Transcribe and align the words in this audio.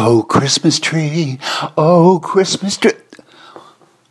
Oh, 0.00 0.22
Christmas 0.22 0.78
tree. 0.78 1.40
Oh, 1.76 2.20
Christmas 2.22 2.76
tree. 2.76 2.92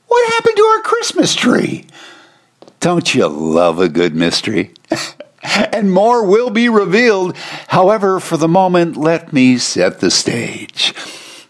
What 0.08 0.34
happened 0.34 0.58
to 0.58 0.64
our 0.64 0.82
Christmas 0.82 1.34
tree? 1.34 1.86
Don't 2.82 3.16
you 3.16 3.26
love 3.30 3.80
a 3.80 3.88
good 3.88 4.14
mystery? 4.14 4.74
and 5.44 5.90
more 5.90 6.26
will 6.26 6.50
be 6.50 6.68
revealed. 6.68 7.38
However, 7.70 8.20
for 8.20 8.36
the 8.36 8.50
moment, 8.50 8.98
let 8.98 9.32
me 9.32 9.58
set 9.58 10.02
the 10.02 10.12
stage. 10.12 10.94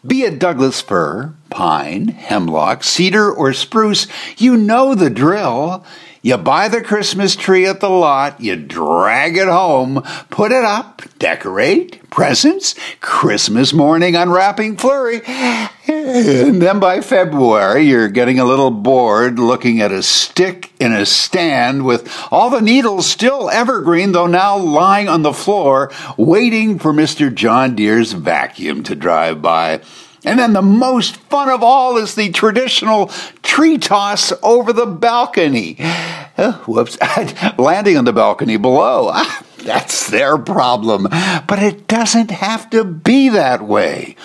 Be 0.06 0.22
it 0.22 0.38
Douglas 0.38 0.82
fir, 0.82 1.34
pine, 1.50 2.10
hemlock, 2.10 2.84
cedar, 2.84 3.32
or 3.32 3.54
spruce, 3.54 4.06
you 4.38 4.56
know 4.56 4.94
the 4.94 5.10
drill. 5.10 5.84
You 6.22 6.38
buy 6.38 6.68
the 6.68 6.82
Christmas 6.82 7.36
tree 7.36 7.66
at 7.66 7.80
the 7.80 7.90
lot, 7.90 8.42
you 8.42 8.56
drag 8.56 9.38
it 9.38 9.48
home, 9.48 10.02
put 10.30 10.52
it 10.52 10.64
up, 10.64 11.02
decorate, 11.20 12.10
presents, 12.10 12.76
Christmas 13.00 13.72
morning 13.72 14.16
unwrapping 14.16 14.78
flurry. 14.78 15.22
And 15.26 16.62
then 16.62 16.80
by 16.80 17.02
February, 17.02 17.84
you're 17.84 18.10
getting 18.10 18.40
a 18.40 18.46
little 18.46 18.72
bored 18.72 19.40
looking 19.40 19.80
at 19.80 19.92
a 19.92 20.04
stick 20.04 20.74
in 20.80 20.92
a 20.92 21.06
stand 21.06 21.86
with 21.86 22.12
all 22.32 22.50
the 22.50 22.62
needles 22.62 23.06
still 23.08 23.50
evergreen, 23.50 24.12
though 24.12 24.28
now 24.28 24.58
lying 24.58 25.08
on 25.08 25.22
the 25.22 25.34
floor, 25.34 25.92
waiting 26.18 26.80
for 26.80 26.92
Mr. 26.92 27.34
John 27.34 27.76
Deere's 27.76 28.14
vacuum 28.14 28.84
to 28.84 28.96
drive 28.96 29.42
by. 29.42 29.82
And 30.26 30.40
then 30.40 30.52
the 30.52 30.62
most 30.62 31.16
fun 31.16 31.48
of 31.48 31.64
all 31.64 31.96
is 31.96 32.16
the 32.16 32.32
traditional 32.32 33.08
tree 33.58 33.80
toss 33.80 34.32
over 34.44 34.72
the 34.72 34.86
balcony. 34.86 35.78
Uh, 35.80 36.52
whoops, 36.68 36.96
landing 37.58 37.98
on 37.98 38.06
the 38.06 38.14
balcony 38.14 38.56
below. 38.56 39.12
That's 39.64 40.12
their 40.12 40.38
problem. 40.38 41.08
But 41.10 41.64
it 41.64 41.88
doesn't 41.88 42.30
have 42.30 42.70
to 42.70 42.84
be 42.84 43.30
that 43.30 43.64
way. 43.64 44.16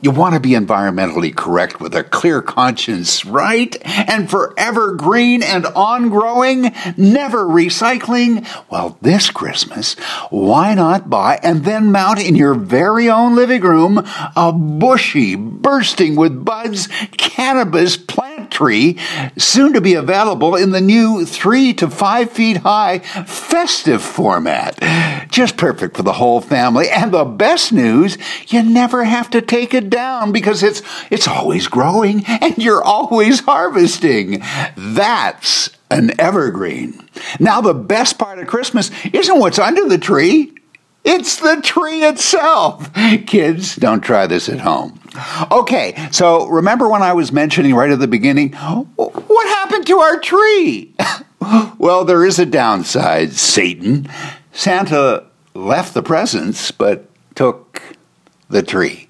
You 0.00 0.12
want 0.12 0.34
to 0.34 0.40
be 0.40 0.50
environmentally 0.50 1.34
correct 1.34 1.80
with 1.80 1.92
a 1.96 2.04
clear 2.04 2.40
conscience, 2.40 3.24
right? 3.24 3.76
And 3.84 4.30
forever 4.30 4.94
green 4.94 5.42
and 5.42 5.66
on 5.66 6.08
growing, 6.08 6.72
never 6.96 7.44
recycling. 7.46 8.46
Well, 8.70 8.96
this 9.02 9.28
Christmas, 9.28 9.94
why 10.30 10.74
not 10.74 11.10
buy 11.10 11.40
and 11.42 11.64
then 11.64 11.90
mount 11.90 12.24
in 12.24 12.36
your 12.36 12.54
very 12.54 13.10
own 13.10 13.34
living 13.34 13.62
room 13.62 14.06
a 14.36 14.52
bushy, 14.52 15.34
bursting 15.34 16.14
with 16.14 16.44
buds 16.44 16.86
cannabis 17.16 17.96
plant 17.96 18.37
tree, 18.50 18.98
soon 19.36 19.72
to 19.72 19.80
be 19.80 19.94
available 19.94 20.56
in 20.56 20.70
the 20.70 20.80
new 20.80 21.24
three 21.24 21.72
to 21.74 21.88
five 21.88 22.30
feet 22.30 22.58
high 22.58 22.98
festive 22.98 24.02
format. 24.02 24.78
Just 25.30 25.56
perfect 25.56 25.96
for 25.96 26.02
the 26.02 26.14
whole 26.14 26.40
family. 26.40 26.88
And 26.88 27.12
the 27.12 27.24
best 27.24 27.72
news, 27.72 28.18
you 28.48 28.62
never 28.62 29.04
have 29.04 29.30
to 29.30 29.40
take 29.40 29.74
it 29.74 29.90
down 29.90 30.32
because 30.32 30.62
it's 30.62 30.82
it's 31.10 31.28
always 31.28 31.68
growing 31.68 32.24
and 32.26 32.58
you're 32.58 32.82
always 32.82 33.40
harvesting. 33.40 34.42
That's 34.76 35.70
an 35.90 36.18
evergreen. 36.20 37.08
Now 37.40 37.60
the 37.60 37.74
best 37.74 38.18
part 38.18 38.38
of 38.38 38.46
Christmas 38.46 38.90
isn't 39.12 39.38
what's 39.38 39.58
under 39.58 39.88
the 39.88 39.98
tree. 39.98 40.54
It's 41.10 41.36
the 41.36 41.62
tree 41.62 42.04
itself. 42.04 42.92
Kids, 43.26 43.76
don't 43.76 44.02
try 44.02 44.26
this 44.26 44.48
at 44.50 44.60
home. 44.60 45.00
Okay, 45.50 46.08
so 46.10 46.46
remember 46.48 46.86
when 46.86 47.02
I 47.02 47.14
was 47.14 47.32
mentioning 47.32 47.74
right 47.74 47.90
at 47.90 47.98
the 47.98 48.06
beginning, 48.06 48.52
what 48.52 49.48
happened 49.48 49.86
to 49.86 49.98
our 49.98 50.20
tree? 50.20 50.94
well, 51.78 52.04
there 52.04 52.26
is 52.26 52.38
a 52.38 52.44
downside, 52.44 53.32
Satan. 53.32 54.06
Santa 54.52 55.24
left 55.54 55.94
the 55.94 56.02
presents, 56.02 56.70
but 56.70 57.08
took 57.34 57.82
the 58.50 58.62
tree. 58.62 59.07